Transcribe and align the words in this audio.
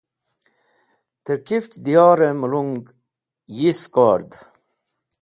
Tẽr 1.23 1.39
kifch 1.47 1.75
diyorẽ 1.85 2.37
mẽlung 2.39 2.73
yi 3.57 3.69
sẽkord. 3.79 4.29